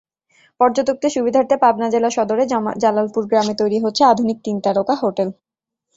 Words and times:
পর্যটকদের 0.59 1.11
সুবিধার্থে 1.11 1.55
পাবনা 1.63 1.87
জেলা 1.89 2.09
সদরে 2.09 2.43
জালালপুর 2.83 3.23
গ্রামে 3.29 3.53
তৈরি 3.61 3.77
হচ্ছে 3.79 4.01
আধুনিক 4.11 4.37
তিন 4.45 4.55
তারকা 4.65 4.95
হোটেল। 5.03 5.29